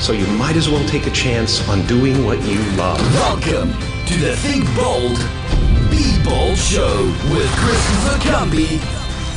[0.00, 3.00] So you might as well take a chance on doing what you love.
[3.14, 3.72] Welcome
[4.06, 5.18] to the Think Bold,
[5.90, 8.78] Be Bold Show with Christopher Cumby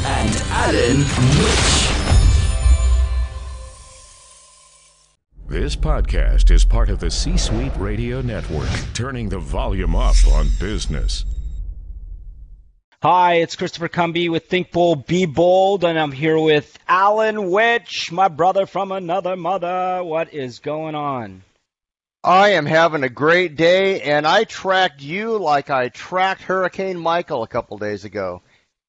[0.06, 1.00] and Alan
[1.40, 1.88] Mitch.
[5.50, 10.48] This podcast is part of the C Suite Radio Network, turning the volume up on
[10.60, 11.26] business.
[13.04, 18.12] Hi, it's Christopher Cumby with Think Bold, Be Bold, and I'm here with Alan Witch,
[18.12, 20.04] my brother from another mother.
[20.04, 21.42] What is going on?
[22.24, 27.42] I am having a great day, and I tracked you like I tracked Hurricane Michael
[27.42, 28.44] a couple days ago.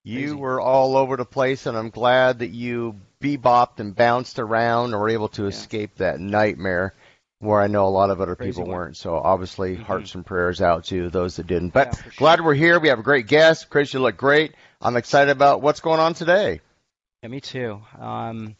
[0.04, 0.34] You Crazy.
[0.34, 5.00] were all over the place, and I'm glad that you bebopped and bounced around and
[5.00, 6.92] were able to escape that nightmare
[7.42, 8.70] where I know a lot of other Crazy people one.
[8.70, 8.96] weren't.
[8.96, 9.84] So obviously, Mhm.
[9.86, 11.70] hearts and prayers out to those that didn't.
[11.70, 12.14] But Yeah, for sure.
[12.16, 12.78] glad we're here.
[12.78, 13.68] We have a great guest.
[13.68, 14.54] Chris, you look great.
[14.80, 16.60] I'm excited about what's going on today.
[17.22, 17.80] Yeah, me too.
[17.98, 18.56] Um,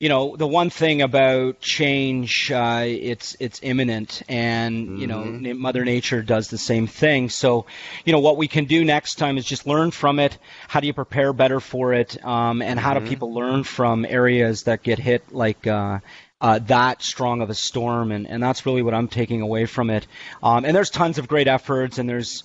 [0.00, 5.56] you know, the one thing about change, uh, it's it's imminent, and you know, Mhm.
[5.56, 7.28] Mother Nature does the same thing.
[7.30, 7.66] So,
[8.04, 10.36] you know, what we can do next time is just learn from it.
[10.66, 12.22] How do you prepare better for it?
[12.24, 13.06] Um, and how do Mhm.
[13.06, 16.00] people learn from areas that get hit like uh,
[16.42, 18.12] uh, that strong of a storm?
[18.12, 20.06] And and that's really what I'm taking away from it.
[20.42, 22.44] Um, and there's tons of great efforts, and there's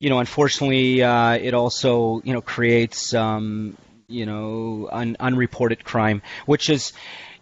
[0.00, 3.76] you know, unfortunately, uh, it also you know creates um,
[4.06, 6.92] you know un- unreported crime, which is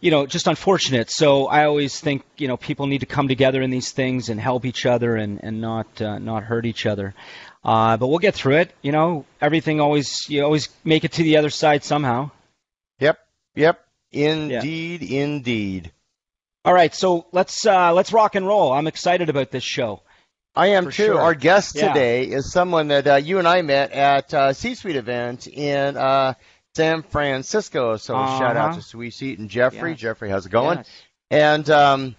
[0.01, 1.11] you know just unfortunate.
[1.11, 4.41] So I always think you know people need to come together in these things and
[4.41, 7.15] help each other and and not uh, not hurt each other.
[7.63, 8.73] Uh, but we'll get through it.
[8.81, 12.31] You know, everything always you always make it to the other side somehow.
[13.01, 13.19] Yep,
[13.55, 15.93] yep, indeed, indeed.
[16.67, 18.73] All right, so let's uh, let's rock and roll.
[18.73, 20.03] I'm excited about this show.
[20.57, 20.91] I am too.
[20.91, 21.21] sure.
[21.21, 21.89] Our guest Yeah.
[21.89, 26.35] today is someone that uh, you and I met at uh, C-Suite event in uh,
[26.75, 27.97] San Francisco.
[27.99, 28.77] So shout out Uh-huh.
[28.81, 29.95] to C-Suite and Jeffrey.
[29.95, 30.79] Jeffrey, how's it going?
[30.79, 30.89] Yes.
[31.31, 32.17] And um,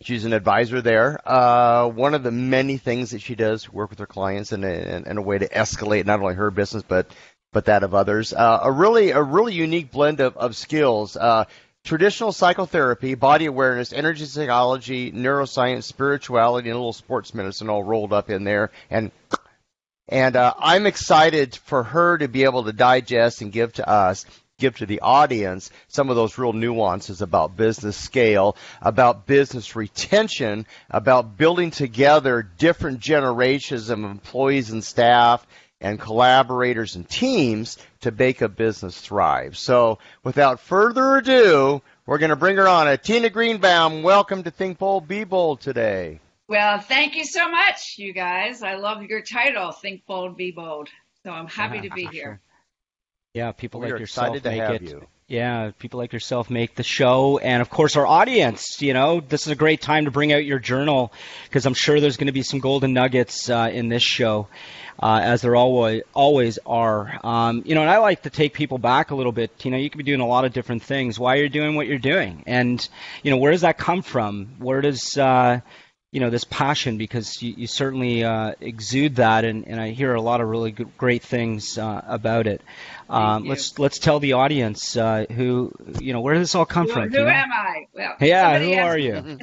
[0.00, 1.18] she's an advisor there.
[1.28, 4.68] Uh, one of the many things that she does work with her clients in a,
[4.68, 7.08] in, in a way to escalate not only her business but
[7.52, 8.32] but that of others.
[8.32, 11.16] Uh, a really a really unique blend of, of skills.
[11.16, 11.46] Uh,
[11.84, 18.12] traditional psychotherapy, body awareness, energy psychology, neuroscience, spirituality, and a little sports medicine all rolled
[18.12, 18.70] up in there.
[18.90, 19.10] And
[20.08, 24.26] and uh, I'm excited for her to be able to digest and give to us,
[24.58, 30.66] give to the audience some of those real nuances about business scale, about business retention,
[30.90, 35.46] about building together different generations of employees and staff
[35.82, 39.58] and collaborators and teams to make a business thrive.
[39.58, 42.96] So without further ado, we're going to bring her on.
[42.98, 46.20] Tina Greenbaum, welcome to Think Bold, Be Bold today.
[46.48, 48.62] Well, thank you so much, you guys.
[48.62, 50.88] I love your title, Think Bold, Be Bold.
[51.24, 52.40] So I'm happy to be here.
[53.34, 54.82] Yeah, people We like are yourself excited to make have it.
[54.82, 55.06] you.
[55.32, 58.82] Yeah, people like yourself make the show, and of course our audience.
[58.82, 61.10] You know, this is a great time to bring out your journal
[61.44, 64.48] because I'm sure there's going to be some golden nuggets uh, in this show,
[65.02, 67.18] uh, as there always always are.
[67.24, 69.64] Um, you know, and I like to take people back a little bit.
[69.64, 71.18] You know, you could be doing a lot of different things.
[71.18, 72.86] Why you're doing what you're doing, and
[73.22, 74.56] you know, where does that come from?
[74.58, 75.60] Where does uh,
[76.12, 80.14] you know this passion because you, you certainly uh, exude that and, and I hear
[80.14, 82.60] a lot of really good, great things uh, about it.
[83.08, 86.86] Um, let's let's tell the audience uh, who you know where does this all come
[86.86, 87.02] Who, from?
[87.10, 87.30] who Tina?
[87.30, 87.86] am I?
[87.94, 89.14] Well, Yeah, who asked are you?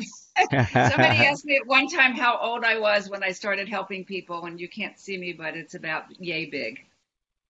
[0.51, 4.45] Somebody asked me at one time how old I was when I started helping people,
[4.45, 6.85] and you can't see me, but it's about yay big.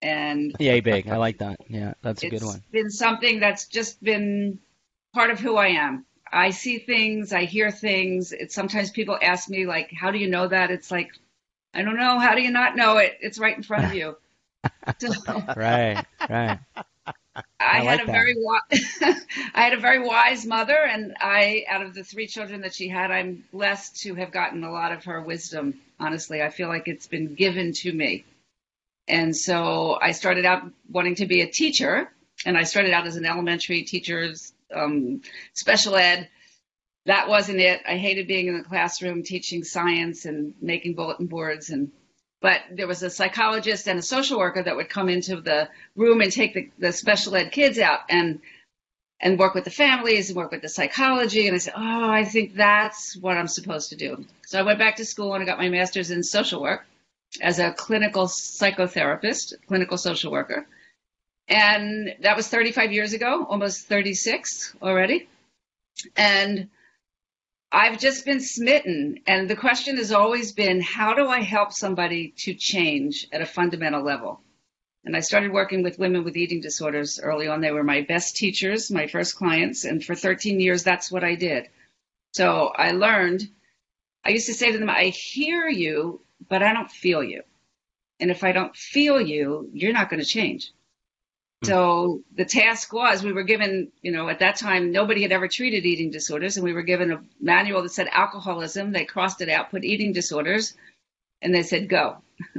[0.01, 1.09] And Yay big.
[1.09, 1.59] I like that.
[1.67, 2.55] Yeah, that's a good one.
[2.55, 4.59] It's been something that's just been
[5.13, 6.05] part of who I am.
[6.31, 8.31] I see things, I hear things.
[8.33, 11.11] It's sometimes people ask me like, "How do you know that?" It's like,
[11.73, 12.19] I don't know.
[12.19, 13.17] How do you not know it?
[13.21, 14.17] It's right in front of you.
[14.99, 15.09] So,
[15.55, 16.59] Right, right.
[17.59, 18.09] I, I had like a that.
[18.09, 19.15] very wi-
[19.53, 22.87] I had a very wise mother, and I, out of the three children that she
[22.87, 25.79] had, I'm blessed to have gotten a lot of her wisdom.
[25.99, 28.23] Honestly, I feel like it's been given to me,
[29.07, 32.11] And so I started out wanting to be a teacher,
[32.45, 35.21] and I started out as an elementary teacher's um,
[35.53, 36.29] special ed.
[37.05, 37.81] That wasn't it.
[37.87, 41.91] I hated being in the classroom teaching science and making bulletin boards and
[42.41, 46.21] but there was a psychologist and a social worker that would come into the room
[46.21, 48.39] and take the, the special ed kids out and
[49.21, 52.23] and work with the families and work with the psychology and I said, "Oh, I
[52.23, 55.45] think that's what I'm supposed to do." So I went back to school and I
[55.45, 56.85] got my master's in social work
[57.41, 60.65] as a clinical psychotherapist, clinical social worker.
[61.49, 65.27] And that was 35 years ago, almost 36 already.
[66.15, 66.69] And
[67.71, 69.21] I've just been smitten.
[69.25, 73.47] And the question has always been how do I help somebody to change at a
[73.47, 74.41] fundamental level?
[75.05, 77.61] And I started working with women with eating disorders early on.
[77.61, 79.85] They were my best teachers, my first clients.
[79.85, 81.69] And for 13 years, that's what I did.
[82.33, 83.49] So I learned,
[84.23, 87.41] I used to say to them, I hear you, but I don't feel you.
[88.19, 90.71] And if I don't feel you, you're not going to change.
[91.63, 95.47] So the task was we were given, you know, at that time nobody had ever
[95.47, 98.91] treated eating disorders, and we were given a manual that said alcoholism.
[98.91, 100.75] They crossed it out, put eating disorders,
[101.41, 102.17] and they said go.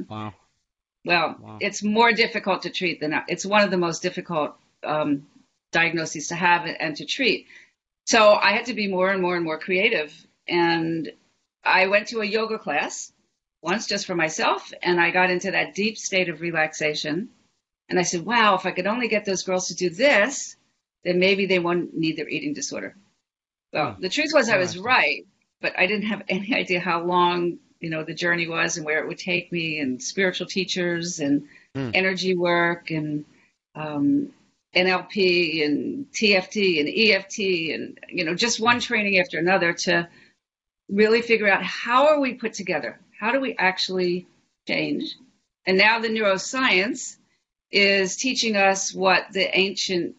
[0.09, 0.35] Wow.
[1.05, 1.59] well, Wow.
[1.61, 5.27] it's more difficult to treat than it's one of the most difficult um,
[5.73, 7.47] diagnoses to have and to treat.
[8.05, 10.13] So I had to be more and more and more creative,
[10.47, 11.11] and
[11.65, 13.13] I went to a yoga class
[13.63, 17.31] once just for myself, and I got into that deep state of relaxation.
[17.91, 20.57] And I said, wow, if I could only get those girls to do this,
[21.05, 22.95] then maybe they won't need their eating disorder.
[23.73, 25.27] Well, the truth was I was right,
[25.61, 29.01] but I didn't have any idea how long, you know, the journey was and where
[29.01, 31.91] it would take me and spiritual teachers and Hmm.
[31.95, 33.25] energy work and
[33.77, 34.33] um,
[34.75, 37.39] NLP and TFT and EFT
[37.75, 40.09] and, you know, just one training after another to
[40.89, 42.99] really figure out how are we put together?
[43.19, 44.27] How do we actually
[44.67, 45.17] change?
[45.65, 47.17] And now the neuroscience
[47.73, 50.17] is teaching us what the ancient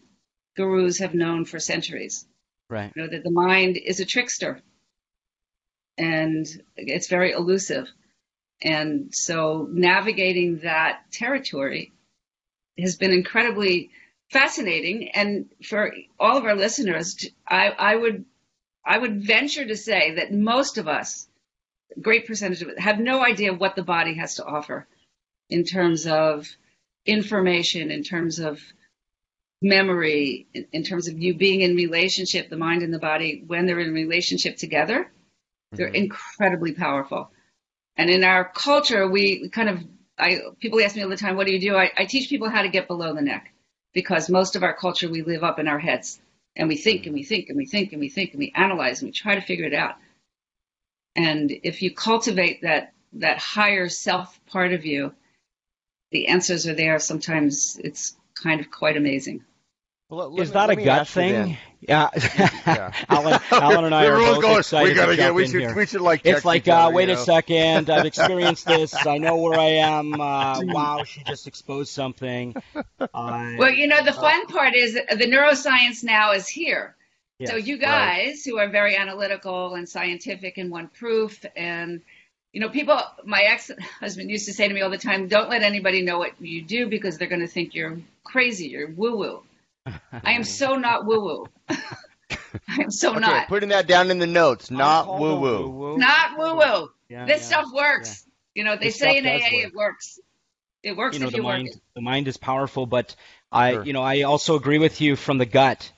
[0.55, 2.25] gurus have known for centuries.
[2.69, 2.91] Right.
[2.95, 4.61] You know, that the mind is a trickster
[5.97, 6.45] and
[6.75, 7.87] it's very elusive.
[8.61, 11.91] And so navigating that territory
[12.77, 13.91] has been incredibly
[14.29, 15.09] fascinating.
[15.09, 18.25] And for all of our listeners, I, I would
[18.83, 21.27] I would venture to say that most of us,
[21.95, 24.87] a great percentage of it, have no idea what the body has to offer
[25.49, 26.47] in terms of
[27.05, 28.59] information, in terms of
[29.61, 33.65] memory, in, in terms of you being in relationship, the mind and the body, when
[33.65, 35.11] they're in relationship together,
[35.71, 35.95] they're mm-hmm.
[35.95, 37.31] incredibly powerful.
[37.95, 39.79] And in our culture, we kind of,
[40.17, 41.75] I, people ask me all the time, what do you do?
[41.75, 43.53] I, I teach people how to get below the neck
[43.93, 46.19] because most of our culture, we live up in our heads
[46.55, 49.01] and we think and we think and we think and we think and we analyze
[49.01, 49.95] and we try to figure it out.
[51.15, 55.13] And if you cultivate that, that higher self part of you,
[56.11, 56.99] the answers are there.
[56.99, 59.43] Sometimes it's kind of quite amazing.
[60.09, 61.57] Well, let Is me- that a me gut thing?
[61.79, 62.09] Yeah.
[62.67, 62.91] Yeah.
[63.09, 65.43] Alan, Alan and I are Everyone's both going, excited we gotta to get, jump we
[65.45, 65.75] in should, here.
[65.75, 68.67] we should like It's text like, each uh, other, wait you a second, I've experienced
[68.67, 68.93] this.
[69.07, 70.13] I know where I am.
[70.13, 72.53] Uh, wow, she just exposed something.
[73.15, 76.95] I- Well, you know, the fun part is the neuroscience now is here.
[77.47, 77.81] so Yes, you right.
[78.27, 82.01] guys who are very analytical and scientific and want proof and
[82.53, 85.63] you know, people my ex-husband used to say to me all the time, don't let
[85.63, 89.41] anybody know what you do because they're going to think you're crazy, you're woo-woo.
[90.23, 91.45] I am so not woo-woo.
[91.69, 93.47] I am so Okay, not.
[93.47, 95.97] putting that down in the notes, not woo woo.
[95.97, 96.89] Not woo-woo.
[97.09, 98.25] Yeah, this yeah, stuff works.
[98.55, 99.65] You know, they This say in stuff AA work.
[99.65, 100.19] it works.
[100.83, 101.81] It works you know if the you mind work it.
[101.95, 103.15] the mind is powerful but
[103.51, 103.83] i Sure.
[103.83, 105.91] you know i also agree with you from the gut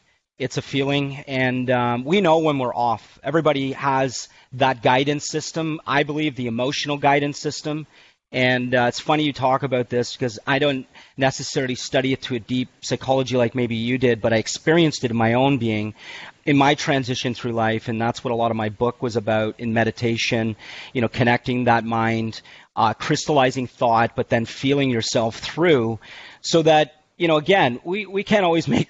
[0.43, 3.17] it's a feeling and um, we know when we're off.
[3.23, 5.79] Everybody has that guidance system.
[5.87, 7.87] I believe the emotional guidance system.
[8.33, 12.33] And uh, it's funny you talk about this because i don't necessarily study it to
[12.33, 15.93] a deep psychology like maybe you did but i experienced it in my own being
[16.43, 19.59] in my transition through life and that's what a lot of my book was about
[19.59, 20.55] in meditation
[20.93, 22.41] you know connecting that mind
[22.75, 25.99] uh, crystallizing thought but then feeling yourself through
[26.41, 28.89] so that you know again we, we can't always make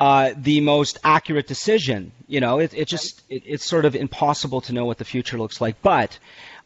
[0.00, 2.12] uh, the most accurate decision.
[2.26, 5.38] You know it, it just it, it's sort of impossible to know what the future
[5.38, 5.80] looks like.
[5.82, 6.18] But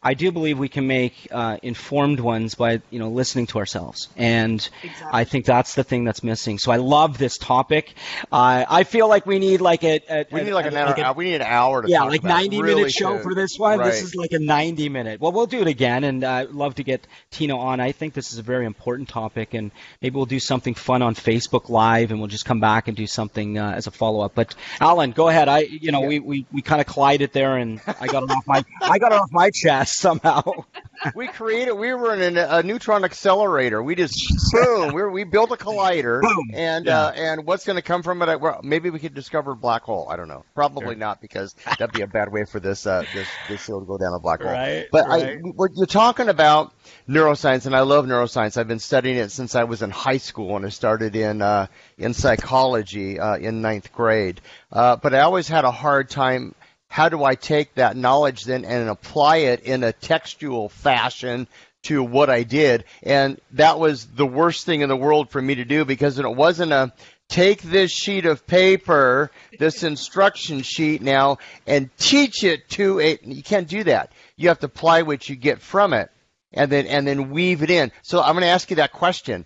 [0.05, 4.07] I do believe we can make uh, informed ones by you know listening to ourselves,
[4.15, 4.67] and
[5.11, 6.59] I think that's the thing that's missing.
[6.59, 7.95] So I love this topic.
[8.31, 10.93] Uh, I feel like we need like a, a We need like a- an hour.
[10.95, 13.17] a- we need an hour to yeah, talk like about it, 90 really minute show
[13.17, 13.79] to- for this one.
[13.79, 15.19] This is like a 90 minute.
[15.19, 17.79] Well, we'll do it again, and uh, I'd love to get Tina on.
[17.79, 19.71] I think this is a very important topic, and
[20.03, 23.07] maybe we'll do something fun on Facebook Live, and we'll just come back and do
[23.07, 24.33] something uh, as a follow up.
[24.35, 25.47] But Alan, go ahead.
[25.47, 28.45] I, you know, we, we, we kind of collided there, and I got it off
[28.45, 29.94] my I got it off my chest.
[29.97, 30.43] Somehow.
[31.15, 31.73] we created.
[31.73, 33.81] We were in a, a neutron accelerator.
[33.81, 34.15] We just
[34.51, 34.93] boom.
[34.93, 36.51] We we built a collider, boom.
[36.53, 37.05] and yeah.
[37.05, 38.39] uh, and what's going to come from it?
[38.39, 40.07] Well, maybe we could discover a black hole.
[40.09, 40.43] I don't know.
[40.53, 40.95] Probably sure.
[40.95, 43.97] not because that'd be a bad way for this uh, this this show to go
[43.97, 44.51] down a black hole.
[44.51, 44.87] Right.
[44.91, 45.37] But right.
[45.37, 46.73] I, what you're talking about
[47.07, 48.57] neuroscience, and I love neuroscience.
[48.57, 51.67] I've been studying it since I was in high school, and I started in uh,
[51.97, 54.41] in psychology uh, in ninth grade.
[54.71, 56.55] Uh, but I always had a hard time
[56.95, 61.45] how do I take that knowledge then and apply it in a textual fashion
[61.83, 62.85] to what I did?
[63.03, 66.35] And that was the worst thing in the world for me to do because it
[66.35, 66.93] wasn't a
[67.27, 73.19] take this sheet of paper, this instruction sheet now, and teach it to a.
[73.23, 74.13] You can't do that.
[74.37, 76.09] You have to apply what you get from it,
[76.53, 77.91] and then and then weave it in.
[78.03, 79.45] So I'm going to ask you that question.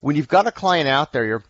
[0.00, 1.44] When you've got a client out there, you're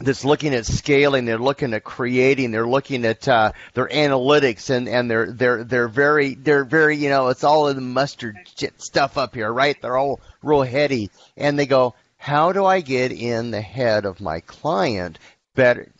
[0.00, 4.88] that's looking at scaling, they're looking at creating, they're looking at uh, their analytics, and,
[4.88, 8.36] and they're they're they're very they're very you know it's all in the mustard
[8.78, 9.80] stuff up here, right?
[9.80, 14.20] They're all real heady, and they go, how do I get in the head of
[14.20, 15.18] my client
[15.54, 15.92] better?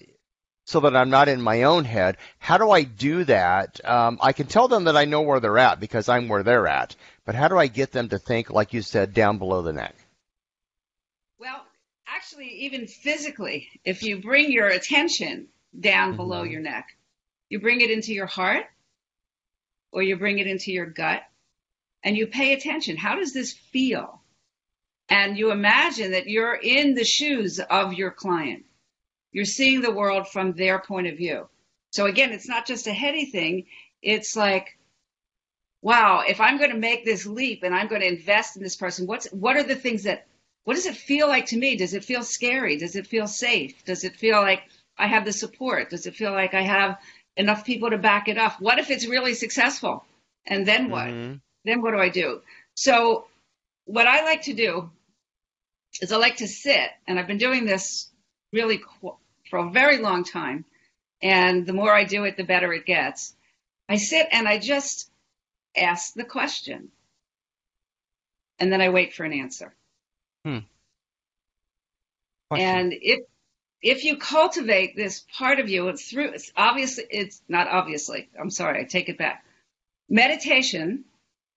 [0.64, 2.16] So that I'm not in my own head.
[2.38, 3.80] How do I do that?
[3.84, 6.68] Um, I can tell them that I know where they're at because I'm where they're
[6.68, 6.94] at.
[7.26, 9.96] But how do I get them to think, like you said, down below the neck?
[12.14, 16.18] Actually, even physically, if you bring your attention down mm-hmm.
[16.18, 16.88] below your neck,
[17.48, 18.66] you bring it into your heart
[19.92, 21.22] or you bring it into your gut
[22.02, 22.98] and you pay attention.
[22.98, 24.20] How does this feel?
[25.08, 28.64] And you imagine that you're in the shoes of your client.
[29.32, 31.48] You're seeing the world from their point of view.
[31.92, 33.66] So again, it's not just a heady thing.
[34.02, 34.78] It's like,
[35.80, 38.76] wow, if I'm going to make this leap and I'm going to invest in this
[38.76, 40.26] person, what's, what are the things that
[40.64, 41.76] what does it feel like to me?
[41.76, 42.76] Does it feel scary?
[42.76, 43.84] Does it feel safe?
[43.84, 44.62] Does it feel like
[44.96, 45.90] I have the support?
[45.90, 46.98] Does it feel like I have
[47.36, 48.60] enough people to back it up?
[48.60, 50.04] What if it's really successful?
[50.46, 51.08] And then what?
[51.08, 51.34] Mm-hmm.
[51.64, 52.42] Then what do I do?
[52.74, 53.26] So,
[53.84, 54.90] what I like to do
[56.00, 58.10] is I like to sit, and I've been doing this
[58.52, 59.16] really qu-
[59.50, 60.64] for a very long time.
[61.22, 63.34] And the more I do it, the better it gets.
[63.88, 65.10] I sit and I just
[65.76, 66.90] ask the question,
[68.58, 69.74] and then I wait for an answer.
[70.44, 70.58] Hmm.
[72.50, 73.20] And if
[73.82, 78.28] if you cultivate this part of you, it's through it's obviously it's not obviously.
[78.38, 79.44] I'm sorry, I take it back.
[80.08, 81.04] Meditation.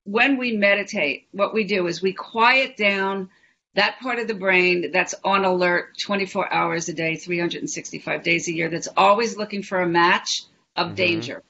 [0.08, 3.32] When we meditate, what we do is we quiet down
[3.76, 8.54] that part of the brain that's on alert 24 hours a day, 365 days a
[8.54, 10.44] year, that's always looking for a match
[10.76, 10.96] of mm-hmm.
[10.96, 11.44] danger.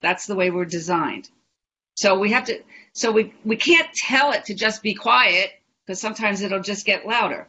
[0.00, 1.28] That's the way we're designed.
[1.96, 2.62] So we have to,
[2.92, 5.50] so we, we can't tell it to just be quiet
[5.86, 7.46] because sometimes it'll just get louder.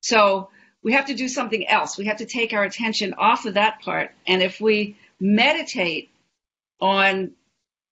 [0.00, 0.50] So
[0.82, 1.98] we have to do something else.
[1.98, 4.12] We have to take our attention off of that part.
[4.26, 6.10] And if we meditate
[6.80, 7.32] on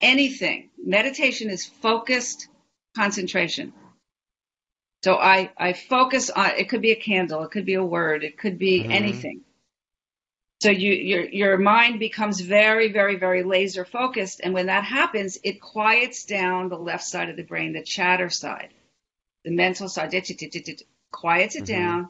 [0.00, 2.48] anything, meditation is focused
[2.96, 3.72] concentration.
[5.02, 8.24] So I, I focus on it could be a candle, it could be a word,
[8.24, 8.92] it could be mm-hmm.
[8.92, 9.40] anything.
[10.62, 15.36] So you, your your mind becomes very, very, very laser focused, and when that happens,
[15.42, 18.72] it quiets down the left side of the brain, the chatter side
[19.44, 21.64] the mental side, quiets it mm-hmm.
[21.64, 22.08] down,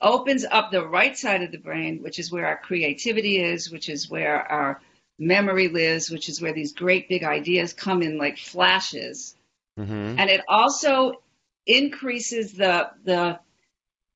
[0.00, 3.88] opens up the right side of the brain, which is where our creativity is, which
[3.88, 4.80] is where our
[5.18, 9.36] memory lives, which is where these great big ideas come in like flashes.
[9.78, 10.18] Mm-hmm.
[10.18, 11.22] And it also
[11.66, 13.38] increases the, the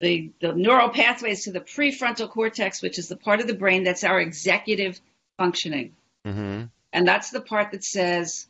[0.00, 3.82] the the neural pathways to the prefrontal cortex, which is the part of the brain
[3.82, 5.00] that's our executive
[5.36, 5.96] functioning.
[6.26, 6.64] Mm-hmm.
[6.92, 8.46] And that's the part that says,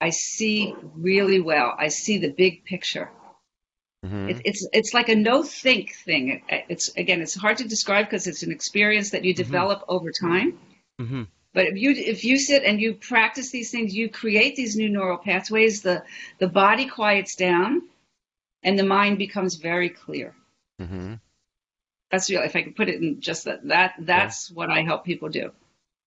[0.00, 1.74] I see really well.
[1.78, 3.10] I see the big picture.
[4.04, 4.28] Mm-hmm.
[4.28, 6.42] It, it's it's like a no think thing.
[6.48, 9.42] It's again, it's hard to describe because it's an experience that you mm-hmm.
[9.42, 9.94] develop mm-hmm.
[9.94, 10.58] over time.
[11.00, 11.22] Mm-hmm.
[11.54, 14.90] But if you if you sit and you practice these things, you create these new
[14.90, 15.82] neural pathways.
[15.82, 16.02] The
[16.38, 17.82] the body quiets down,
[18.62, 20.34] and the mind becomes very clear.
[20.80, 21.14] Mm-hmm.
[22.10, 22.42] That's real.
[22.42, 24.54] If I could put it in just that that that's yeah.
[24.54, 25.52] what I help people do.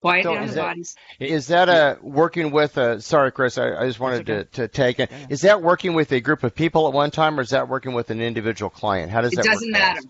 [0.01, 0.77] Quiet so down the that.
[1.19, 3.01] Is that a working with a?
[3.01, 4.43] Sorry, Chris, I, I just wanted okay.
[4.43, 5.09] to, to take it.
[5.11, 5.27] Yeah.
[5.29, 7.93] Is that working with a group of people at one time, or is that working
[7.93, 9.11] with an individual client?
[9.11, 9.45] How does it that?
[9.45, 10.01] Doesn't matter.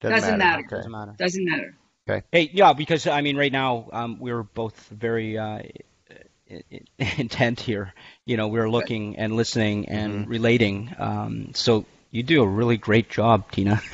[0.00, 0.38] Doesn't, doesn't matter.
[0.38, 0.66] matter.
[0.66, 0.76] Okay.
[0.76, 1.14] Doesn't matter.
[1.18, 1.76] Doesn't matter.
[2.08, 2.26] Okay.
[2.30, 5.62] Hey, yeah, because I mean, right now um, we're both very uh,
[6.98, 7.94] intent here.
[8.26, 10.30] You know, we're looking and listening and mm-hmm.
[10.30, 10.94] relating.
[10.98, 13.80] Um, so you do a really great job, Tina.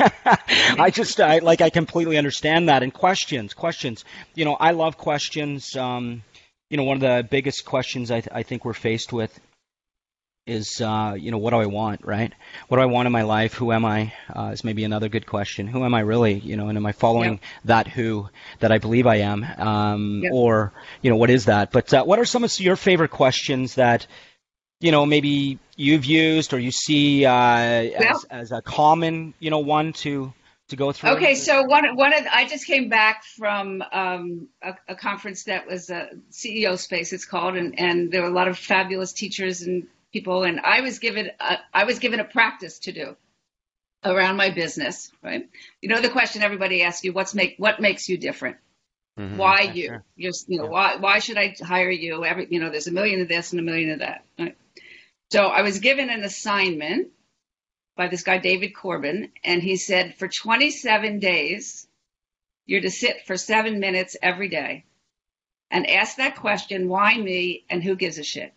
[0.79, 2.83] I just I, like I completely understand that.
[2.83, 4.05] And questions, questions.
[4.35, 5.77] You know, I love questions.
[5.77, 6.25] Um,
[6.69, 9.39] you know, one of the biggest questions I, th- I think we're faced with
[10.49, 12.33] is, uh, you know, what do I want, right?
[12.67, 13.55] What do I want in my life?
[13.55, 14.13] Who am I?
[14.35, 15.69] Uh, is maybe another good question.
[15.69, 16.35] Who am I really?
[16.35, 17.49] You know, and am I following yeah.
[17.67, 19.45] that who that I believe I am?
[19.45, 20.31] Um, yeah.
[20.33, 20.73] Or,
[21.03, 21.71] you know, what is that?
[21.71, 24.09] But uh, what are some of your favorite questions that
[24.81, 29.59] you know, maybe you've used or you see uh, as, as a common, you know,
[29.59, 30.33] one to
[30.69, 31.11] to go through?
[31.11, 35.67] Okay, so one one of I just came back from um, a, a, conference that
[35.67, 37.13] was a CEO space.
[37.13, 40.83] It's called, and and there were a lot of fabulous teachers and people, and I
[40.83, 43.17] was given a, I was given a practice to do
[44.05, 45.11] around my business.
[45.23, 45.49] Right?
[45.83, 48.59] You know the question everybody asks you: What's make what makes you different?
[49.19, 49.37] Mm-hmm.
[49.37, 49.87] Why you?
[49.87, 50.05] Sure.
[50.17, 50.71] You're, you know, yeah.
[50.71, 52.25] why why should I hire you?
[52.25, 54.25] Every you know, there's a million of this and a million of that.
[54.39, 54.57] Right?
[55.31, 57.09] So I was given an assignment
[57.97, 61.87] by this guy, David Corbin, and he said for 27 days,
[62.65, 64.85] you're to sit for seven minutes every day
[65.71, 68.55] and ask that question, why me and who gives a shit?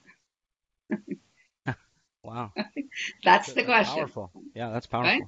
[2.24, 2.54] wow.
[3.24, 3.98] that's the question.
[3.98, 4.32] Powerful.
[4.54, 5.12] Yeah, that's powerful.
[5.12, 5.24] Right?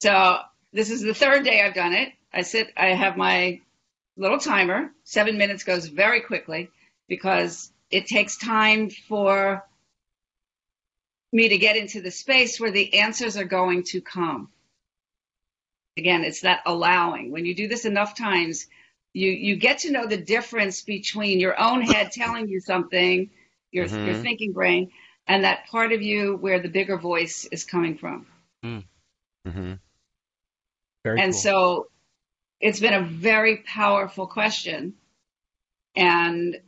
[0.00, 0.38] So
[0.72, 2.12] this is the third day I've done it.
[2.32, 3.60] I sit, I have my
[4.16, 4.92] little timer.
[5.04, 6.70] Seven minutes goes very quickly
[7.08, 9.64] because it takes time for
[11.32, 14.48] me to get into the space where the answers are going to come.
[15.96, 17.30] Again, it's that allowing.
[17.30, 18.66] When you do this enough times,
[19.12, 23.30] you you get to know the difference between your own head telling you something,
[23.70, 24.06] your mm-hmm.
[24.06, 24.90] your thinking brain,
[25.26, 28.26] and that part of you where the bigger voice is coming from.
[28.64, 28.84] Mm.
[29.46, 29.72] Mm-hmm.
[31.04, 31.40] Very and cool.
[31.40, 31.86] so
[32.60, 34.94] it's been a very powerful question.
[35.96, 36.60] And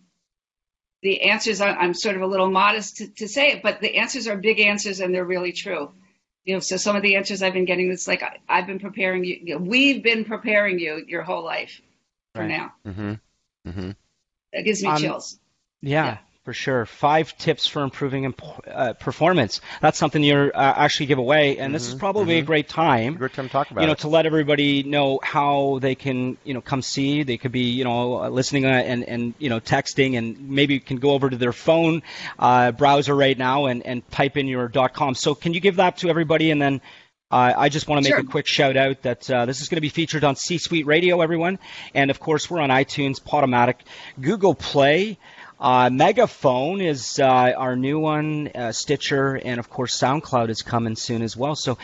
[1.02, 3.96] the answers are, I'm sort of a little modest to, to say it, but the
[3.96, 5.90] answers are big answers and they're really true.
[6.44, 8.80] You know, so some of the answers I've been getting, it's like I, have been
[8.80, 11.80] preparing you, you know, we've been preparing you your whole life
[12.34, 12.48] for right.
[12.48, 12.72] now.
[12.86, 13.12] Mm-hmm.
[13.68, 13.90] Mm-hmm.
[14.52, 15.38] That gives me um, chills.
[15.80, 16.04] Yeah.
[16.04, 16.86] yeah for sure.
[16.86, 19.60] Five tips for improving imp- uh, performance.
[19.80, 22.44] That's something you're uh, actually give away, and mm-hmm, this is mm-hmm, probably mm-hmm.
[22.44, 23.14] a great time.
[23.14, 23.80] Great time to talk about.
[23.80, 24.00] You know, it.
[24.00, 27.22] to let everybody know how they can, you know, come see.
[27.22, 30.96] They could be, you know, listening uh, and and you know, texting, and maybe can
[30.96, 32.02] go over to their phone
[32.38, 35.14] uh, browser right now and and type in your .com.
[35.14, 36.80] So can you give that to everybody, and then.
[37.30, 38.20] Uh, I just want to make sure.
[38.20, 40.84] a quick shout out that uh, this is going to be featured on C Suite
[40.84, 41.58] Radio, everyone.
[41.94, 43.76] And of course, we're on iTunes, Podomatic,
[44.20, 45.16] Google Play.
[45.62, 50.96] Uh, Megaphone is uh, our new one, uh, Stitcher, and of course SoundCloud is coming
[50.96, 51.54] soon as well.
[51.54, 51.78] So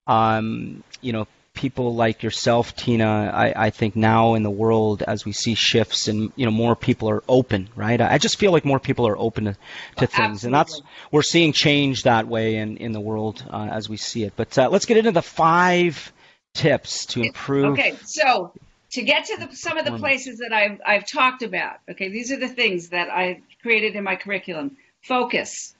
[0.06, 5.24] um, you know, people like yourself, Tina, I, I think now in the world as
[5.24, 8.00] we see shifts and you know more people are open, right?
[8.00, 9.56] I just feel like more people are open to,
[9.96, 10.46] to things, Absolutely.
[10.46, 14.24] and that's we're seeing change that way in in the world uh, as we see
[14.24, 14.34] it.
[14.36, 16.12] But uh, let's get into the five
[16.52, 17.78] tips to improve.
[17.78, 18.52] Okay, so
[18.90, 21.76] to get to the, some of the places that I've I've talked about.
[21.90, 24.76] Okay, these are the things that I created in my curriculum.
[25.02, 25.74] Focus.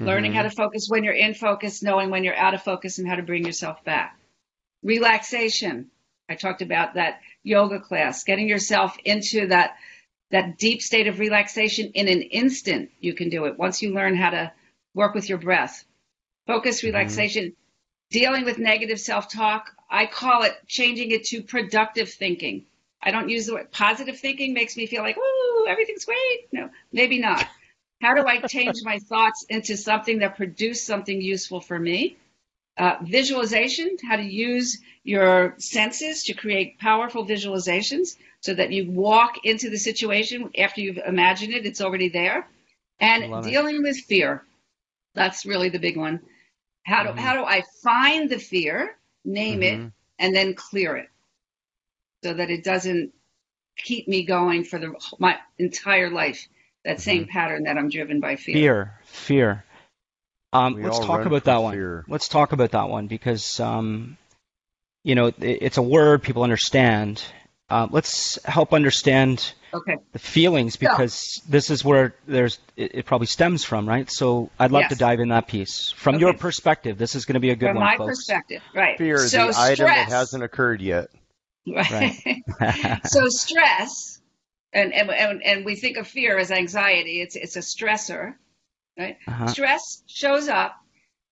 [0.00, 0.36] Learning mm-hmm.
[0.36, 3.16] how to focus when you're in focus, knowing when you're out of focus, and how
[3.16, 4.17] to bring yourself back
[4.82, 5.90] relaxation.
[6.28, 9.76] I talked about that yoga class, getting yourself into that
[10.30, 12.90] that deep state of relaxation in an instant.
[13.00, 14.52] You can do it once you learn how to
[14.94, 15.84] work with your breath.
[16.46, 16.88] Focus, mm-hmm.
[16.88, 18.18] relaxation, mm-hmm.
[18.18, 19.70] dealing with negative self-talk.
[19.90, 22.66] I call it changing it to productive thinking.
[23.00, 26.68] I don't use the word positive thinking makes me feel like, "Ooh, everything's great." No,
[26.92, 27.46] maybe not.
[28.00, 32.16] How do I change my thoughts into something that produce something useful for me?
[32.78, 39.44] Uh, visualization, how to use your senses to create powerful visualizations so that you walk
[39.44, 42.46] into the situation after you've imagined it, it's already there.
[43.00, 43.82] And dealing it.
[43.82, 44.44] with fear.
[45.14, 46.20] That's really the big one.
[46.84, 47.18] How do, mm-hmm.
[47.18, 49.86] how do I find the fear, name mm-hmm.
[49.86, 51.08] it, and then clear it
[52.22, 53.12] so that it doesn't
[53.76, 56.48] keep me going for the my entire life?
[56.84, 57.02] That mm-hmm.
[57.02, 58.54] same pattern that I'm driven by fear.
[58.54, 59.64] Fear, fear.
[60.52, 61.74] Um, let's talk about that one.
[61.74, 62.04] Fear.
[62.08, 64.16] Let's talk about that one because um,
[65.04, 67.22] you know it, it's a word people understand.
[67.70, 69.98] Uh, let's help understand okay.
[70.12, 74.10] the feelings because this is where there's it, it, probably stems from, right?
[74.10, 74.92] So I'd love yes.
[74.92, 76.24] to dive in that piece from okay.
[76.24, 76.96] your perspective.
[76.96, 78.20] This is going to be a good from one, From my folks.
[78.20, 78.96] perspective, right?
[78.96, 79.70] Fear is so the stress.
[79.70, 81.10] item that hasn't occurred yet.
[81.66, 82.14] Right.
[83.04, 84.22] so stress,
[84.72, 87.20] and, and and and we think of fear as anxiety.
[87.20, 88.36] It's it's a stressor
[88.98, 89.16] right?
[89.26, 89.46] Uh-huh.
[89.46, 90.76] Stress shows up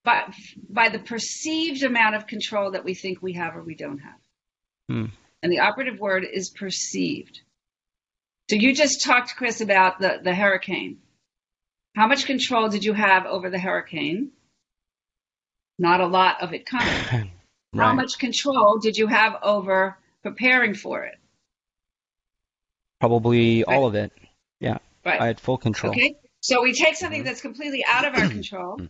[0.04, 0.32] by
[0.70, 4.20] by the perceived amount of control that we think we have or we don't have.
[4.88, 5.04] Hmm.
[5.42, 7.40] And the operative word is perceived.
[8.48, 10.98] So you just talked, to Chris, about the, the hurricane.
[11.96, 14.30] How much control did you have over the hurricane?
[15.78, 16.86] Not a lot of it coming.
[17.10, 17.94] How Right.
[17.94, 21.16] much control did you have over preparing for it?
[23.00, 23.76] Probably Right.
[23.76, 24.12] all of it.
[24.60, 24.78] Yeah.
[25.04, 25.20] Right.
[25.20, 25.92] I had full control.
[25.92, 26.16] Okay.
[26.46, 28.80] So we take something that's completely out of our control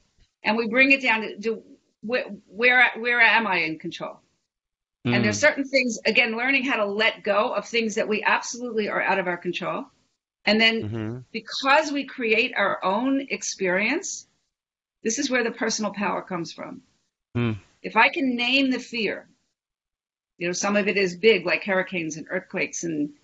[0.42, 1.62] and we bring it down to, to
[2.02, 4.20] where, where where am I in control?
[5.06, 8.90] And there's certain things again learning how to let go of things that we absolutely
[8.90, 9.86] are out of our control.
[10.44, 11.18] And then Mm-hmm.
[11.32, 14.26] because we create our own experience,
[15.02, 16.82] this is where the personal power comes from.
[17.38, 17.56] Mm.
[17.82, 19.28] If I can name the fear,
[20.36, 23.14] you know, some of it is big, like hurricanes and earthquakes and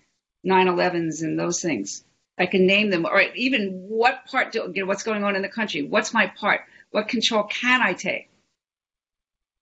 [0.43, 2.03] 9/11s and those things.
[2.37, 5.41] I can name them, or even what part, do, you know, what's going on in
[5.43, 5.83] the country?
[5.83, 6.61] What's my part?
[6.91, 8.29] What control can I take?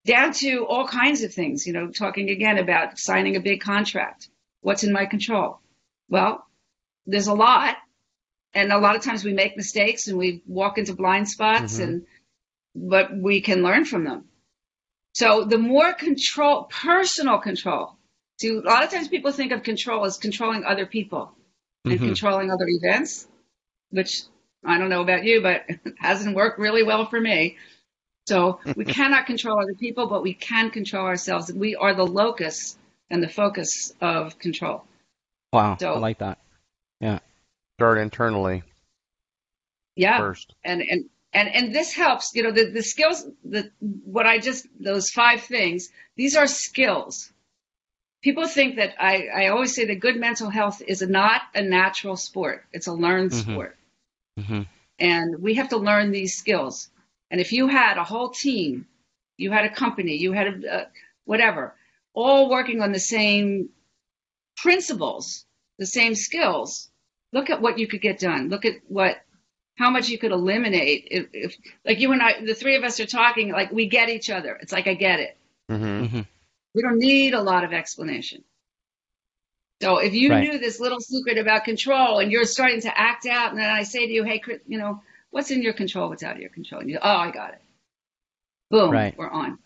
[0.04, 4.28] Down to all kinds of things, you know, talking again about signing a big contract.
[4.62, 5.60] What's in my control?
[6.08, 6.46] Well,
[7.06, 7.76] there's a lot,
[8.54, 11.82] and a lot of times we make mistakes and we walk into blind spots, Mhm.
[11.82, 12.06] and
[12.74, 14.28] but we can learn from them.
[15.12, 17.98] So the more control, personal control.
[18.40, 21.36] See, a lot of times people think of control as controlling other people
[21.84, 21.98] and Mhm.
[21.98, 23.26] controlling other events,
[23.90, 24.22] which
[24.64, 27.56] I don't know about you, but it hasn't worked really well for me.
[28.28, 31.52] So we cannot control other people, but we can control ourselves.
[31.52, 32.78] We are the locus
[33.10, 34.84] and the focus of control.
[35.52, 35.76] Wow.
[35.78, 36.38] So- I like that.
[37.00, 37.18] Yeah.
[37.78, 38.62] Start internally
[39.96, 40.18] Yeah.
[40.18, 40.54] first.
[40.64, 43.70] and and and and this helps you know the the skills the
[44.04, 47.31] what i just those five things these are skills
[48.22, 52.16] people think that i i always say that good mental health is not a natural
[52.16, 52.64] sport.
[52.72, 53.42] It's a learned Mhm.
[53.42, 53.76] sport.
[54.38, 54.62] Hmm
[54.98, 56.88] and we have to learn these skills.
[57.30, 58.86] And if you had a whole team
[59.38, 60.84] you had a company you had a uh,
[61.24, 61.74] whatever
[62.14, 63.70] all working on the same
[64.56, 65.44] principles
[65.78, 66.88] the same skills
[67.32, 68.48] look at what you could get done.
[68.50, 69.16] Look at what
[69.76, 73.00] how much you could eliminate if, if like you and i the three of us
[73.00, 74.56] are talking like we get each other.
[74.60, 75.36] It's like i get it.
[75.70, 76.20] Mm-hmm.
[76.74, 78.42] We don't need a lot of explanation
[79.82, 80.48] so if you Right.
[80.48, 83.82] knew this little secret about control and you're starting to act out and then i
[83.82, 86.80] say to you hey you know what's in your control what's out of your control
[86.80, 87.60] and you oh i got it
[88.70, 89.16] boom Right.
[89.16, 89.58] we're on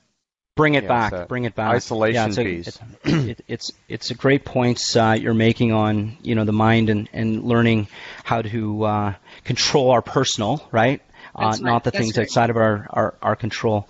[0.57, 1.29] Bring it Yeah, back.
[1.29, 1.75] Bring it back.
[1.75, 2.69] isolation yeah, it's a, piece.
[3.05, 6.88] It's, it, it's it's a great points uh, you're making on you know the mind
[6.88, 7.88] and, and learning
[8.25, 9.14] how to uh,
[9.45, 11.03] control our personal right,
[11.35, 11.61] uh, right.
[11.61, 12.25] not the That's things right.
[12.25, 13.87] outside of our our, our control.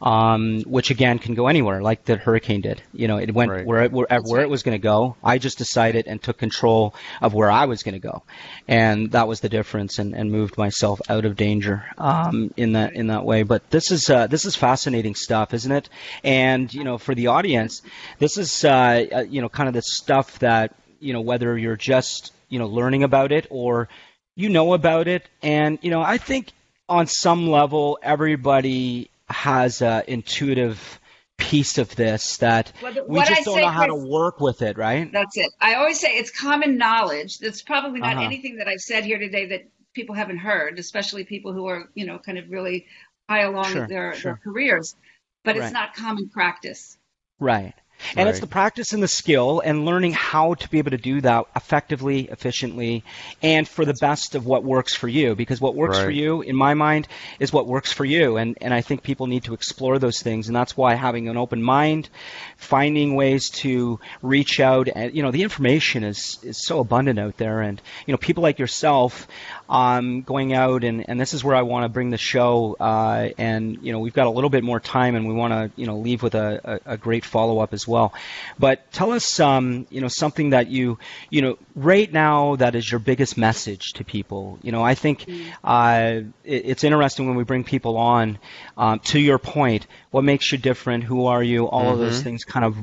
[0.00, 2.80] Um, which again can go anywhere, like the hurricane did.
[2.92, 3.66] You know, it went Right.
[3.66, 5.16] where it, where, where it was going to go.
[5.24, 8.22] I just decided and took control of where I was going to go,
[8.68, 12.94] and that was the difference, and, and moved myself out of danger um, in that
[12.94, 13.42] in that way.
[13.42, 15.88] But this is uh, this is fascinating stuff, isn't it?
[16.22, 17.82] And you know, for the audience,
[18.20, 21.76] this is uh, uh, you know kind of the stuff that you know whether you're
[21.76, 23.88] just you know learning about it or
[24.36, 26.52] you know about it, and you know I think
[26.88, 31.00] on some level everybody has an intuitive
[31.36, 34.60] piece of this that Well, the- we just I don't know how to work with
[34.62, 35.10] it, right?
[35.12, 35.50] That's it.
[35.60, 37.38] I always say it's common knowledge.
[37.38, 38.24] That's probably not Uh-huh.
[38.24, 42.06] anything that I've said here today that people haven't heard, especially people who are, you
[42.06, 42.86] know, kind of really
[43.28, 44.32] high along Sure, their, sure.
[44.32, 44.96] their careers.
[45.44, 45.64] But Right.
[45.64, 46.98] it's not common practice.
[47.38, 47.74] Right.
[48.16, 51.20] And it's the practice and the skill and learning how to be able to do
[51.20, 53.04] that effectively, efficiently,
[53.42, 55.34] and for the best of what works for you.
[55.34, 57.08] Because what works for you, in my mind,
[57.38, 58.36] is what works for you.
[58.36, 60.48] And, and I think people need to explore those things.
[60.48, 62.08] And that's why having an open mind,
[62.56, 67.36] finding ways to reach out, and, you know, the information is, is so abundant out
[67.36, 67.60] there.
[67.60, 69.26] And, you know, people like yourself,
[69.68, 73.28] um, going out and, and this is where I want to bring the show, uh,
[73.36, 75.86] and, you know, we've got a little bit more time and we want to, you
[75.86, 78.14] know, leave with a, a, a great follow up as well.
[78.58, 80.98] But tell us, um, you know, something that you,
[81.30, 84.58] you know, right now that is your biggest message to people.
[84.62, 85.26] You know, I think
[85.62, 88.38] uh, it, it's interesting when we bring people on.
[88.76, 91.04] Um, to your point, what makes you different?
[91.04, 91.68] Who are you?
[91.68, 92.76] All of those things, kind of,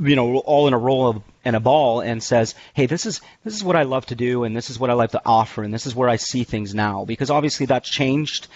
[0.00, 3.20] you know, all in a roll of and a ball, and says, "Hey, this is
[3.44, 5.62] this is what I love to do, and this is what I like to offer,
[5.62, 8.48] and this is where I see things now." Because obviously that's changed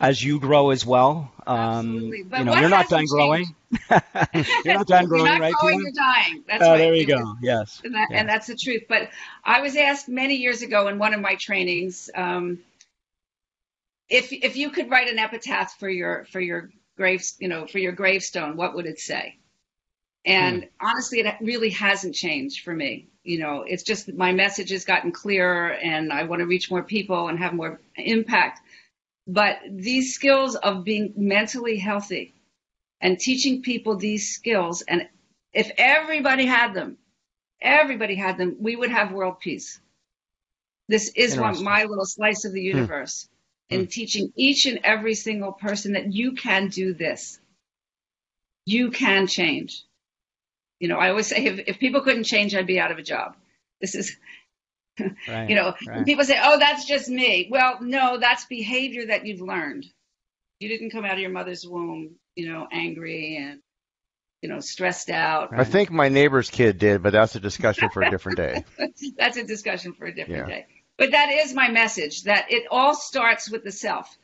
[0.00, 1.30] as you grow as well.
[1.46, 3.54] Um, you know, you're not done growing.
[3.90, 5.54] you're not done growing, You're not right?
[5.54, 6.44] growing, you're dying.
[6.48, 6.78] That's Oh, right.
[6.78, 7.34] there you go.
[7.42, 7.80] Yes.
[7.84, 8.18] And, that, Yeah.
[8.20, 8.82] and that's the truth.
[8.88, 9.10] But
[9.44, 12.58] I was asked many years ago in one of my trainings um,
[14.08, 17.78] if if you could write an epitaph for your for your graves, you know, for
[17.78, 19.36] your gravestone, what would it say?
[20.24, 20.86] And hmm.
[20.86, 23.08] honestly, it really hasn't changed for me.
[23.22, 26.82] You know, it's just my message has gotten clearer, and I want to reach more
[26.82, 28.60] people and have more impact.
[29.26, 32.34] But these skills of being mentally healthy
[33.00, 35.08] and teaching people these skills, and
[35.52, 36.96] if everybody had them,
[37.60, 39.80] everybody had them, we would have world peace.
[40.88, 42.76] This is one, my little slice of the hmm.
[42.78, 43.28] universe
[43.68, 43.76] hmm.
[43.76, 47.38] in teaching each and every single person that you can do this.
[48.66, 49.84] You can change.
[50.80, 53.02] You know, I always say if, if people couldn't change, I'd be out of a
[53.02, 53.36] job.
[53.80, 54.16] This is,
[55.28, 56.04] Right, you know, right.
[56.04, 57.48] people say, oh, that's just me.
[57.50, 59.86] Well, no, that's behavior that you've learned.
[60.58, 63.60] You didn't come out of your mother's womb, you know, angry and,
[64.42, 65.50] you know, stressed out.
[65.52, 68.64] I think my neighbor's kid did, but that's a discussion for a different day.
[69.16, 70.54] that's a discussion for a different Yeah.
[70.54, 70.66] day.
[70.98, 74.14] But that is my message that it all starts with the self.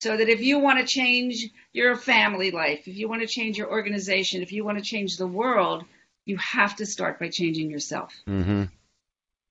[0.00, 3.58] So that if you want to change your family life, if you want to change
[3.58, 5.84] your organization, if you want to change the world,
[6.24, 8.14] you have to start by changing yourself.
[8.26, 8.64] hmm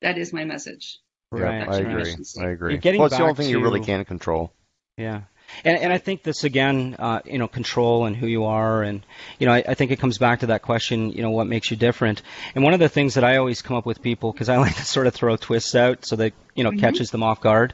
[0.01, 0.99] That is my message.
[1.35, 2.15] Yeah, I agree.
[2.39, 2.73] I agree.
[2.73, 4.51] You're getting well, it's the only back thing you really can control.
[4.97, 5.21] Yeah.
[5.63, 9.03] And, and I think this again, uh, you know, control and who you are, and
[9.39, 11.71] you know, I, I think it comes back to that question, you know, what makes
[11.71, 12.21] you different.
[12.53, 14.75] And one of the things that I always come up with people, because I like
[14.75, 17.73] to sort of throw twists out so that you know catches them off guard,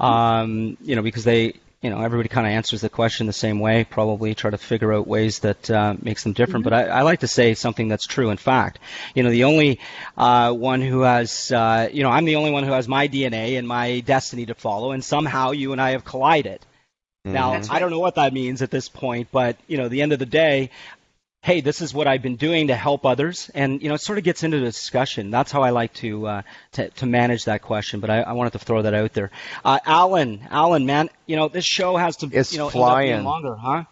[0.00, 3.60] um, you know, because they, you know, everybody kind of answers the question the same
[3.60, 6.64] way, probably try to figure out ways that uh, makes them different.
[6.64, 8.30] But I, I like to say something that's true.
[8.30, 8.78] In fact,
[9.14, 9.80] you know, the only
[10.16, 13.58] uh, one who has, uh, you know, I'm the only one who has my DNA
[13.58, 16.60] and my destiny to follow, and somehow you and I have collided.
[17.26, 20.00] Now, That's I don't know what that means at this point, but you know, the
[20.00, 20.70] end of the day,
[21.44, 24.16] hey, this is what I've been doing to help others, and you know, it sort
[24.16, 25.30] of gets into the discussion.
[25.30, 28.00] That's how I like to uh, to, to manage that question.
[28.00, 29.30] But I, I wanted to throw that out there.
[29.62, 32.72] Uh, Alan, Alan, man, you know, this show has to, It's you know, end up
[32.72, 33.24] being flying.
[33.24, 33.84] longer, huh?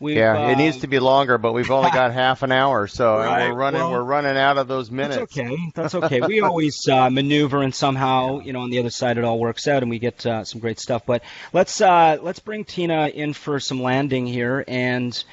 [0.00, 2.86] We've, yeah, it uh, needs to be longer, but we've only got half an hour,
[2.86, 5.16] so Right, we're running well, we're running out of those minutes.
[5.16, 5.56] That's okay.
[5.74, 6.20] That's okay.
[6.28, 9.66] We always uh, maneuver, and somehow, you know, on the other side, it all works
[9.66, 11.02] out, and we get uh, some great stuff.
[11.04, 15.24] But let's uh, let's bring Tina in for some landing here, and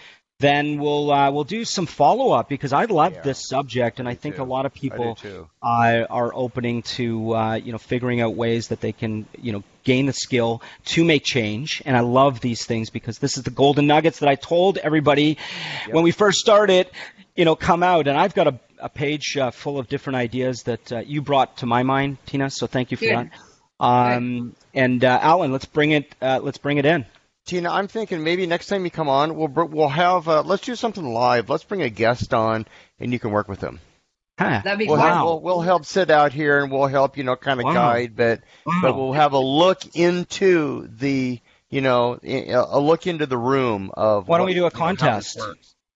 [0.45, 3.21] then we'll uh, we'll do some follow up because I love Yeah.
[3.21, 4.43] this subject, and I think too.
[4.43, 5.17] a lot of people
[5.61, 9.63] uh, are opening to uh, you know figuring out ways that they can you know
[9.83, 11.81] gain the skill to make change.
[11.85, 15.37] And I love these things because this is the golden nuggets that I told everybody
[15.91, 16.89] when we first started.
[17.35, 20.63] You know, come out, and I've got a, a page uh, full of different ideas
[20.63, 22.49] that uh, you brought to my mind, Tina.
[22.49, 23.15] So thank you for Good.
[23.15, 23.31] that.
[23.85, 26.15] Um, and uh, Alan, let's bring it.
[26.21, 27.05] Uh, let's bring it in.
[27.45, 30.75] Tina, I'm thinking maybe next time you come on, we'll we'll have uh, let's do
[30.75, 31.49] something live.
[31.49, 32.65] Let's bring a guest on,
[32.99, 33.79] and you can work with them.
[34.39, 34.61] Huh.
[34.63, 35.07] That'd be We'll, great.
[35.07, 37.73] have, we'll, we'll help sit out here, and we'll help you know kind of Wow.
[37.73, 38.41] guide, but
[38.81, 44.27] but we'll have a look into the you know a look into the room of.
[44.27, 45.39] Why don't what- we do a you know, contest?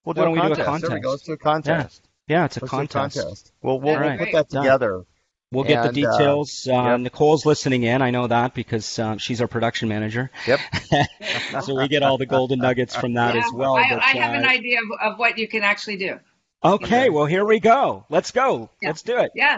[0.06, 0.82] We'll do Why don't we do a contest.
[0.88, 1.04] There we contest?
[1.04, 1.10] go.
[1.12, 2.08] Let's do a contest.
[2.28, 3.52] Yeah, it's a Let's do contest.
[3.64, 4.20] We'll we'll, All we'll right.
[4.20, 4.64] put that Done.
[4.64, 5.04] together.
[5.52, 6.68] We'll get And, the uh, details.
[6.68, 7.00] Uh, yep.
[7.00, 8.04] Nicole's listening in.
[8.04, 10.30] I know that because um, she's our production manager.
[10.46, 10.60] Yep.
[11.64, 13.76] so we get all the golden nuggets from that Yeah, as well.
[13.76, 16.20] I, but, I have an uh, idea of, of what you can actually do.
[16.64, 18.06] Okay, well here we go.
[18.10, 18.70] Let's go.
[18.82, 18.90] Yeah.
[18.90, 19.32] Let's do it.
[19.34, 19.58] Yeah.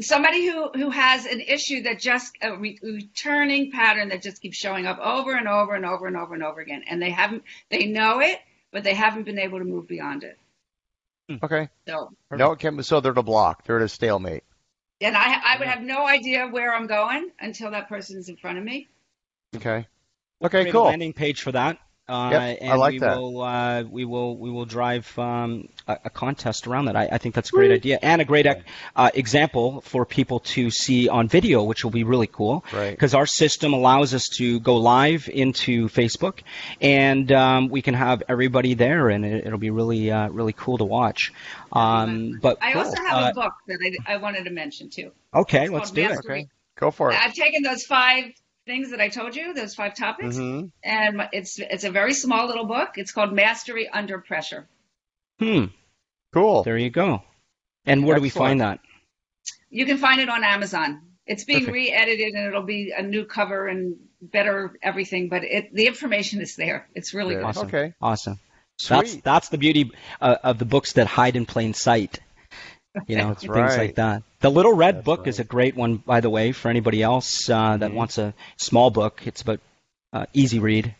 [0.00, 4.58] Somebody who, who has an issue that just a re- returning pattern that just keeps
[4.58, 7.44] showing up over and over and over and over and over again, and they haven't
[7.70, 8.40] they know it,
[8.72, 10.38] but they haven't been able to move beyond it.
[11.42, 11.68] Okay.
[11.88, 13.64] So, No, it can, so they're at a block.
[13.64, 14.44] They're at a stalemate.
[15.04, 18.36] And I I would have no idea where I'm going until that person is in
[18.36, 18.88] front of me.
[19.56, 19.86] Okay.
[20.42, 20.84] Okay, create cool.
[20.84, 21.78] A landing page for that.
[22.06, 23.16] Uh, Yep, I and like we that.
[23.16, 26.96] Will, uh, we will we will drive um, a, a contest around that.
[26.96, 30.70] I, I think that's a great idea and a great uh, example for people to
[30.70, 32.62] see on video, which will be really cool.
[32.74, 32.90] Right.
[32.90, 36.40] Because our system allows us to go live into Facebook,
[36.78, 40.76] and um, we can have everybody there, and it, it'll be really uh, really cool
[40.76, 41.32] to watch.
[41.72, 45.10] Um, but I also have uh, a book that I, I wanted to mention too.
[45.32, 46.18] okay, It's let's called do it.
[46.18, 46.48] Okay.
[46.76, 47.18] Go for it.
[47.18, 48.32] I've taken those five
[48.66, 52.46] things that I told you, those five topics, hmm and it's it's a very small
[52.46, 52.96] little book.
[52.96, 54.66] It's called Mastery Under Pressure.
[55.38, 55.66] Hmm.
[56.32, 56.62] Cool.
[56.62, 57.22] There you go.
[57.86, 58.80] And where do we find that?
[59.70, 61.02] You can find it on Amazon.
[61.26, 61.74] It's being Perfect.
[61.74, 66.56] re-edited and it'll be a new cover and better everything, but it the information is
[66.56, 66.88] there.
[66.94, 67.40] It's really Yeah.
[67.40, 67.46] good.
[67.46, 67.66] Awesome.
[67.68, 67.94] Okay.
[68.00, 68.38] Awesome.
[68.88, 72.20] That's that's the beauty uh, of the books that hide in plain sight.
[73.08, 73.78] You know, things right.
[73.78, 74.22] like that.
[74.40, 77.50] The Little Red That's Book is a great one, by the way, for anybody else
[77.50, 77.94] uh, that Mhm.
[77.94, 79.22] wants a small book.
[79.26, 79.60] It's about
[80.12, 80.94] uh, easy read.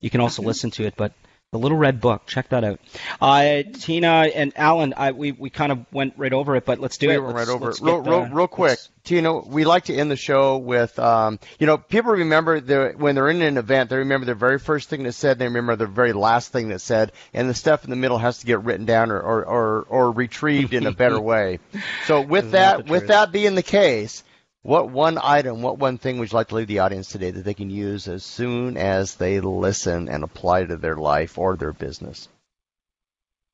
[0.00, 1.12] You can also listen to it, but
[1.50, 2.78] the Little Red Book, check that out.
[3.22, 6.98] Uh, Tina and Alan, I, we we kind of went right over it, but let's
[6.98, 7.22] do we it.
[7.22, 7.80] went Let's- right over it.
[7.80, 8.70] Real, real, real quick.
[8.72, 12.92] let's- Tina, we like to end the show with, um, you know, people remember the,
[12.98, 15.76] when they're in an event, they remember the very first thing that said, they remember
[15.76, 18.62] the very last thing that said, and the stuff in the middle has to get
[18.64, 21.58] written down or, or, or, or retrieved in a better way.
[22.04, 24.22] So with that that, with that being the case,
[24.68, 27.42] what one item, what one thing would you like to leave the audience today that
[27.42, 31.72] they can use as soon as they listen and apply to their life or their
[31.72, 32.28] business?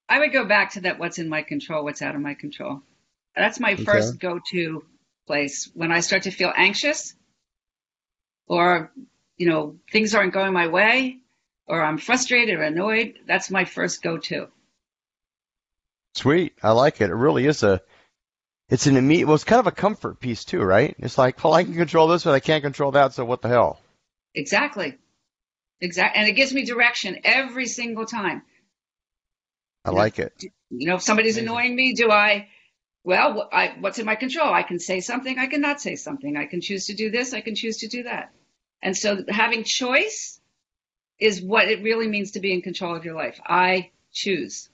[0.08, 2.82] I would go back to that what's in my control, what's out of my control.
[3.36, 3.84] That's my okay.
[3.84, 4.84] first go to
[5.28, 7.14] place when I start to feel anxious
[8.48, 8.90] or,
[9.36, 11.20] you know, things aren't going my way
[11.68, 13.20] or I'm frustrated or annoyed.
[13.24, 14.48] That's my first go to.
[16.14, 16.54] Sweet.
[16.60, 17.10] I like it.
[17.10, 17.82] It really is a,
[18.68, 20.94] it's an immediate, well, it's kind of a comfort piece too, right?
[20.98, 23.48] It's like, well, I can control this, but I can't control that, so what the
[23.48, 23.80] hell?
[24.34, 24.96] Exactly.
[25.80, 26.20] Exactly.
[26.20, 28.42] And it gives me direction every single time.
[29.84, 30.44] I you like know, it.
[30.70, 31.48] You know, if somebody's Amazing.
[31.48, 32.48] annoying me, do I,
[33.04, 34.52] well, I, what's in my control?
[34.52, 36.36] I can say something, I cannot say something.
[36.36, 38.32] I can choose to do this, I can choose to do that.
[38.82, 40.40] And so having choice
[41.18, 43.38] is what it really means to be in control of your life.
[43.46, 44.68] I choose.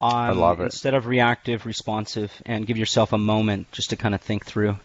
[0.00, 0.06] Yeah.
[0.08, 0.64] Um, I love it.
[0.64, 4.78] Instead of reactive, responsive, and give yourself a moment just to kind of think through.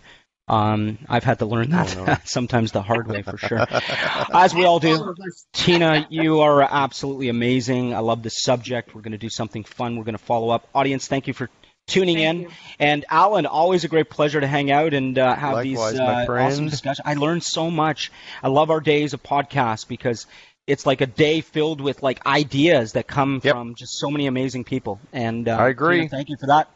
[0.47, 2.17] Um, I've had to learn that oh, no.
[2.26, 3.65] sometimes the hard way for sure,
[4.34, 5.15] as we all do.
[5.54, 7.93] Tina, you are absolutely amazing.
[7.93, 8.93] I love this subject.
[8.93, 9.95] We're going to do something fun.
[9.95, 10.67] We're going to follow up.
[10.76, 11.49] Audience, thank you for
[11.88, 12.41] tuning Thank in.
[12.41, 12.49] You.
[12.80, 16.26] And Alan, always a great pleasure to hang out and uh, have Likewise, these uh,
[16.30, 17.06] awesome discussions.
[17.06, 18.12] I learned so much.
[18.41, 20.28] I love our days of podcasts because
[20.67, 23.54] it's like a day filled with like ideas that come yep.
[23.54, 24.99] from just so many amazing people.
[25.12, 25.97] And uh, I agree.
[25.97, 26.69] Tina, thank you for that.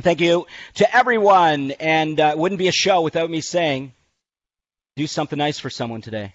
[0.00, 1.72] Thank you to everyone.
[1.72, 3.92] And uh, it wouldn't be a show without me saying,
[4.96, 6.34] do something nice for someone today.